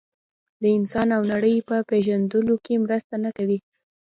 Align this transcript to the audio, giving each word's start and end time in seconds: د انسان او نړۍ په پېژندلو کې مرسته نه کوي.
د 0.61 0.63
انسان 0.77 1.07
او 1.17 1.21
نړۍ 1.33 1.55
په 1.69 1.75
پېژندلو 1.89 2.55
کې 2.65 2.81
مرسته 2.85 3.13
نه 3.23 3.29
کوي. 3.37 3.59